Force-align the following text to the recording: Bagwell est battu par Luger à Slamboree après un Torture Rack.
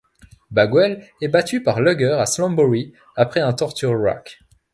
Bagwell 0.49 1.05
est 1.21 1.27
battu 1.27 1.61
par 1.61 1.79
Luger 1.79 2.13
à 2.17 2.25
Slamboree 2.25 2.91
après 3.15 3.39
un 3.39 3.53
Torture 3.53 3.93
Rack. 4.01 4.39